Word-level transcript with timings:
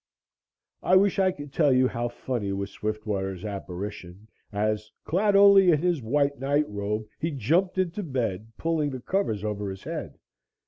]I 0.81 0.95
wish 0.95 1.19
I 1.19 1.29
could 1.31 1.53
tell 1.53 1.71
you 1.71 1.87
how 1.87 2.07
funny 2.09 2.51
was 2.53 2.71
Swiftwater's 2.71 3.45
apparition, 3.45 4.27
as, 4.51 4.89
clad 5.03 5.35
only 5.35 5.69
in 5.69 5.79
his 5.79 6.01
white 6.01 6.39
night 6.39 6.67
robe, 6.67 7.05
he 7.19 7.29
jumped 7.29 7.77
into 7.77 8.01
bed, 8.01 8.51
pulling 8.57 8.89
the 8.89 8.99
covers 9.01 9.43
over 9.43 9.69
his 9.69 9.83
head. 9.83 10.17